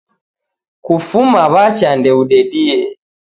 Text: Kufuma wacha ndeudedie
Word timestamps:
Kufuma 0.85 1.41
wacha 1.53 1.89
ndeudedie 1.97 2.97